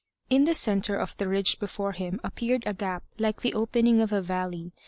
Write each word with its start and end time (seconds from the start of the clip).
In 0.31 0.45
the 0.45 0.55
centre 0.55 0.95
of 0.97 1.15
the 1.17 1.29
ridge 1.29 1.59
before 1.59 1.91
him 1.91 2.19
appeared 2.23 2.63
a 2.65 2.73
gap 2.73 3.03
like 3.19 3.41
the 3.41 3.53
opening 3.53 4.01
of 4.01 4.11
a 4.11 4.19
valley. 4.19 4.71